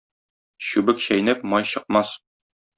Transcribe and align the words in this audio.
Чүбек 0.69 1.05
чәйнәп 1.09 1.45
май 1.53 1.71
чыкмас. 1.75 2.19